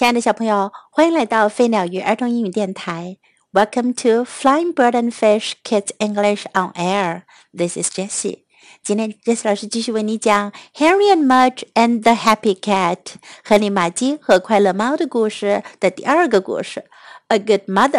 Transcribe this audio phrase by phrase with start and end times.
[0.00, 3.18] 亲爱的小朋友，欢迎来到飞鸟鱼儿童英语电台。
[3.52, 7.24] Welcome to Flying Bird and Fish Kids English on Air.
[7.54, 8.44] This is Jessie.
[8.82, 12.96] 今天 Jessie 老师继续为你讲《Henry and Mudge and the Happy Cat》
[13.44, 16.80] 亨利·马基和快乐猫的故事的第二个故事，
[17.28, 17.90] 《A Good Mother》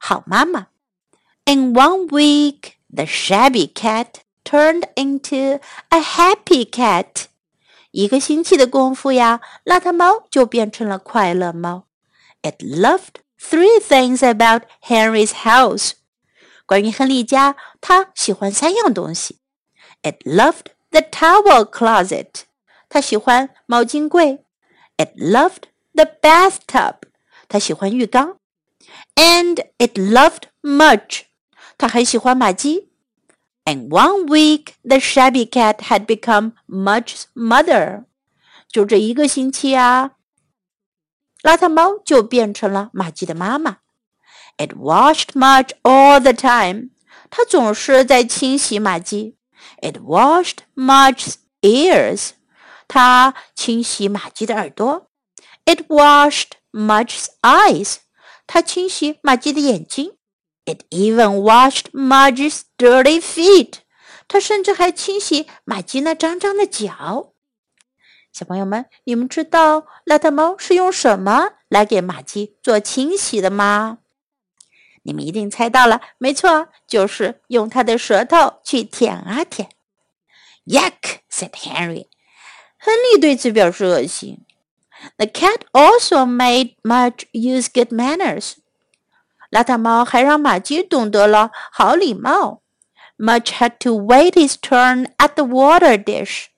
[0.00, 0.68] 好妈妈。
[1.44, 4.06] In one week, the shabby cat
[4.42, 5.60] turned into
[5.90, 7.26] a happy cat.
[7.96, 11.86] 一个星期的功夫呀，邋遢猫就变成了快乐猫。
[12.42, 15.92] It loved three things about Henry's house。
[16.66, 19.38] 关于亨利家，它喜欢三样东西。
[20.02, 22.42] It loved the towel closet。
[22.90, 24.44] 它喜欢毛巾柜。
[24.98, 25.62] It loved
[25.94, 26.96] the bathtub。
[27.48, 28.36] 它喜欢浴缸。
[29.14, 31.22] And it loved Mudge。
[31.78, 32.85] 它还喜欢玛姬。
[33.65, 38.05] And one week, the shabby cat had become Mudge's mother.
[38.67, 40.11] 就这一个星期啊，
[41.43, 43.77] 邋遢猫就变成了玛姬的妈妈。
[44.57, 46.89] It washed Mudge all the time.
[47.29, 49.37] 它总是在清洗玛姬。
[49.81, 52.31] It washed Mudge's ears.
[52.87, 55.09] 它清洗玛姬的耳朵。
[55.65, 57.97] It washed Mudge's eyes.
[58.45, 60.14] 它清洗玛姬的眼睛。
[60.66, 63.78] it even washed Mudge's dirty feet.
[64.28, 67.32] 它甚至还清洗玛吉那脏脏的脚。
[68.32, 73.98] 小朋友们，你们知道邋遢猫是用什么来给玛吉做清洗的吗？
[75.04, 79.70] 你们一定猜到了，没错，就是用它的舌头去舔啊舔。
[80.66, 81.20] Yuck!
[81.30, 82.08] said Henry.
[82.76, 84.44] 亨利对此表示恶心。
[85.16, 88.54] The cat also made Marge use good manners.
[89.56, 92.60] 邋遢猫还让马驹懂得了好礼貌。
[93.16, 96.48] Mudge had to wait his turn at the water dish。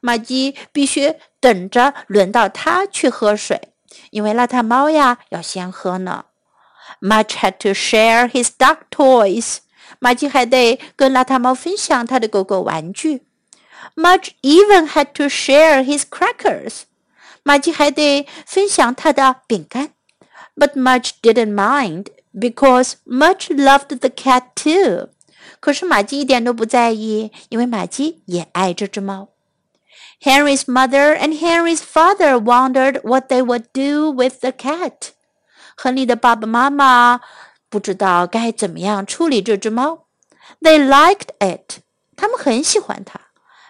[0.00, 3.74] 马驹必须等着轮到他去喝水，
[4.08, 6.24] 因为邋遢猫呀要先喝呢。
[7.02, 9.58] Mudge had to share his dog toys。
[9.98, 13.26] 马驹还得跟邋遢猫分享他的狗狗玩具。
[13.94, 16.84] Mudge even had to share his crackers。
[17.42, 19.90] 马吉还得分享他的饼干
[20.56, 22.06] ，but Mudge didn't mind
[22.38, 25.10] because Mudge loved the cat too。
[25.60, 29.28] 可是玛姬一点都不在意，因为玛姬也爱这只猫。
[30.20, 35.10] Henry's mother and Henry's father wondered what they would do with the cat。
[35.76, 37.20] 亨利的爸爸妈妈
[37.68, 40.06] 不知道该怎么样处理这只猫。
[40.60, 41.80] They liked it，
[42.16, 43.20] 他们很喜欢它。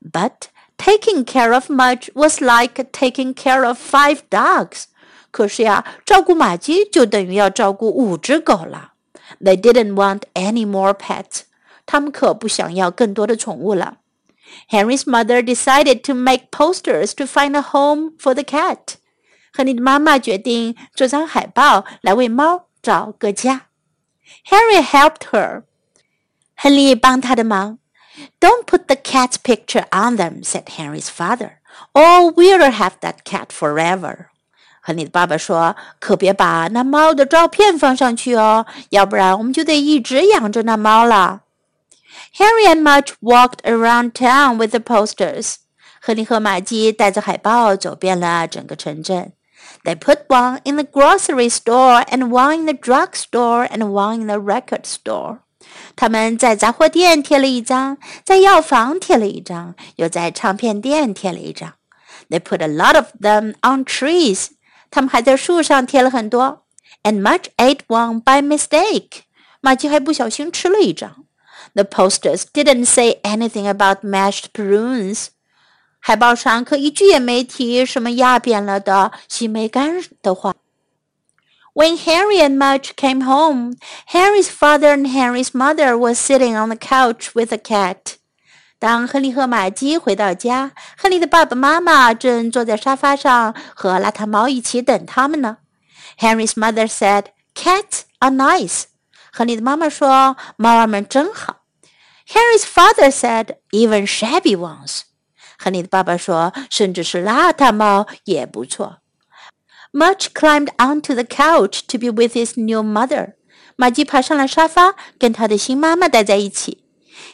[0.00, 4.84] But taking care of Mudge was like taking care of five dogs。
[5.31, 8.93] 可是呀，照顾玛姬就等于要照顾五只狗了。
[9.41, 11.41] They didn't want any more pets。
[11.85, 13.97] 他们可不想要更多的宠物了。
[14.69, 18.95] Henry's mother decided to make posters to find a home for the cat。
[19.51, 23.67] 亨利的妈妈决定做张海报来为猫找个家。
[24.47, 25.63] Henry helped her。
[26.55, 27.79] 亨利帮他的忙。
[28.39, 31.53] Don't put the cat's picture on them, said Henry's father,
[31.93, 34.27] or we'll have that cat forever.
[34.88, 41.42] 和你的爸爸说，可别把那猫的照片放上去哦，要不然我们就得一直养着那猫了。
[42.34, 45.56] Henry and Mudge walked around town with the posters.
[46.00, 49.34] 亨利和玛姬带着海报走遍了整个城镇。
[49.84, 54.26] They put one in the grocery store and one in the drug store and one in
[54.26, 55.40] the record store.
[55.96, 61.74] 他们在杂货店贴了一张，在药房贴了一张，又在唱片店贴了一张。
[62.30, 64.48] They put a lot of them on trees.
[64.90, 66.64] 他们还在树上贴了很多。
[67.02, 69.22] And Mudge ate one by mistake.
[69.60, 71.24] 马奇还不小心吃了一张。
[71.74, 75.28] The posters didn't say anything about mashed prunes.
[76.00, 80.54] 海报上可一句也没提什么压扁了的西梅干的话。
[81.74, 83.76] When Henry and Mudge came home,
[84.08, 88.17] Henry's father and Henry's mother were sitting on the couch with a cat.
[88.80, 95.58] 当亨利和玛姬回到家，亨利的爸爸妈妈正坐在沙发上和邋遢猫一起等他们呢。
[96.18, 98.84] Henry's mother said, "Cats are nice."
[99.32, 101.62] 亨利的妈妈说：“猫儿们真好。”
[102.28, 105.00] Henry's father said, "Even shabby ones."
[105.58, 108.98] 亨利的爸爸说：“甚至是邋遢猫也不错。”
[109.92, 113.34] Much climbed onto the couch to be with his new mother.
[113.74, 116.84] 玛姬爬上了沙发，跟他的新妈妈待在一起。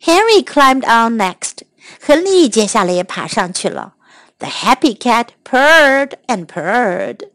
[0.00, 1.62] Henry climbed on next.
[2.00, 3.94] 亨利接下来也爬上去了。
[4.38, 7.30] The happy cat purred and purred.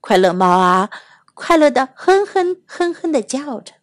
[0.00, 0.90] 快乐猫啊，
[1.34, 3.74] 快乐的哼哼哼哼的叫着。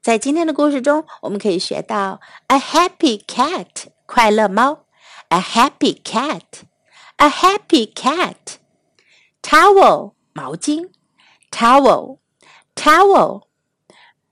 [0.00, 4.84] 在今天的故事中，我们可以学到 a happy cat 快乐猫，
[5.28, 8.56] a happy cat，a happy cat。
[9.42, 10.90] towel 毛巾，
[11.50, 12.18] towel
[12.74, 13.42] towel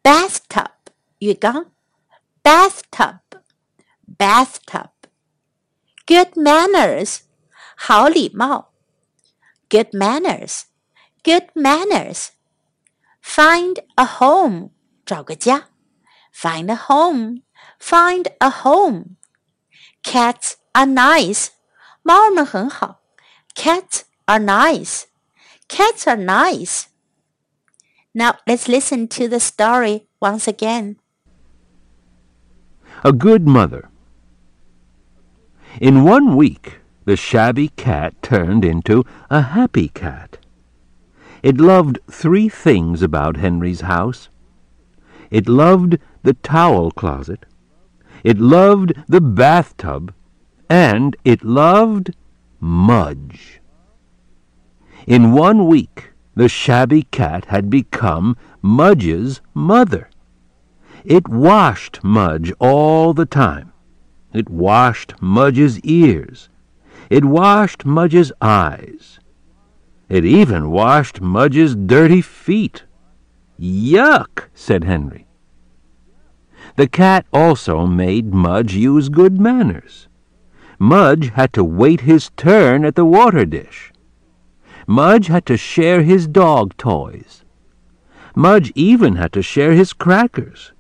[0.03, 0.69] bathtub
[1.19, 1.73] 浴缸，
[2.43, 3.21] bathtub
[4.19, 4.91] bathtub
[6.07, 7.21] good manners
[7.77, 8.73] 好礼貌，
[9.69, 10.63] good manners
[11.23, 12.29] good manners
[13.23, 14.71] find a home
[15.07, 15.69] 找个家，
[16.35, 17.43] find a home
[17.79, 19.17] find a home
[20.03, 21.49] cats are nice
[22.03, 23.03] 猫儿们很好，
[23.55, 25.05] cats are nice
[25.69, 26.87] cats are nice
[28.13, 30.97] now let's listen to the story once again.
[33.08, 33.88] A Good Mother.
[35.80, 40.40] In one week, the shabby cat turned into a happy cat.
[41.42, 44.28] It loved three things about Henry's house.
[45.32, 47.46] It loved the towel closet,
[48.26, 50.14] it loved the bathtub,
[50.70, 52.14] and it loved
[52.60, 53.62] Mudge.
[55.06, 60.10] In one week, the shabby cat had become Mudge's mother.
[61.08, 63.72] It washed Mudge all the time.
[64.34, 66.50] It washed Mudge's ears.
[67.10, 69.18] It washed Mudge's eyes.
[70.10, 72.84] It even washed Mudge's dirty feet.
[73.58, 75.28] Yuck, said Henry.
[76.76, 80.10] The cat also made Mudge use good manners.
[80.78, 83.94] Mudge had to wait his turn at the water dish.
[84.86, 87.46] Mudge had to share his dog toys.
[88.36, 90.74] Mudge even had to share his crackers.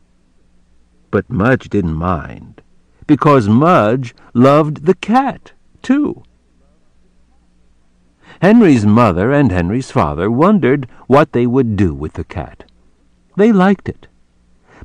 [1.09, 2.61] But Mudge didn't mind,
[3.05, 6.23] because Mudge loved the cat, too.
[8.41, 12.65] Henry's mother and Henry's father wondered what they would do with the cat.
[13.35, 14.07] They liked it.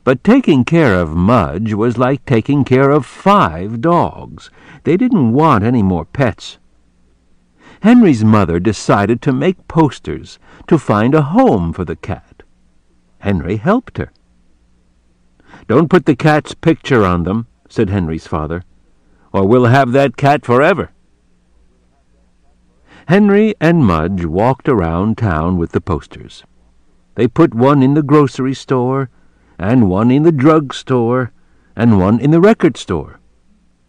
[0.04, 4.50] But taking care of Mudge was like taking care of five dogs.
[4.84, 6.58] They didn't want any more pets.
[7.82, 12.42] Henry's mother decided to make posters to find a home for the cat.
[13.18, 14.12] Henry helped her.
[15.68, 18.64] Don't put the cat's picture on them, said Henry's father,
[19.32, 20.90] or we'll have that cat forever.
[23.06, 26.44] Henry and Mudge walked around town with the posters.
[27.14, 29.10] They put one in the grocery store,
[29.58, 31.32] and one in the drug store,
[31.76, 33.20] and one in the record store.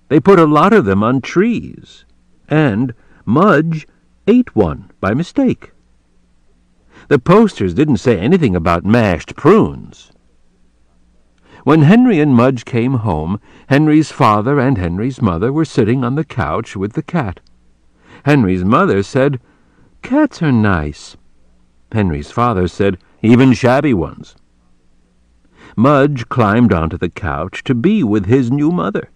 [0.09, 2.05] They put a lot of them on trees,
[2.47, 2.93] and
[3.25, 3.87] Mudge
[4.27, 5.71] ate one by mistake.
[7.07, 10.11] The posters didn't say anything about mashed prunes.
[11.63, 16.25] When Henry and Mudge came home, Henry's father and Henry's mother were sitting on the
[16.25, 17.39] couch with the cat.
[18.25, 19.39] Henry's mother said,
[20.01, 21.15] Cats are nice.
[21.93, 24.35] Henry's father said, Even shabby ones.
[25.77, 29.09] Mudge climbed onto the couch to be with his new mother.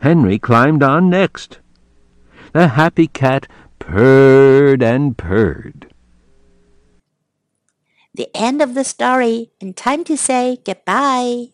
[0.00, 1.60] Henry climbed on next.
[2.52, 3.46] The happy cat
[3.78, 5.86] purred and purred.
[8.12, 11.50] The end of the story, and time to say goodbye.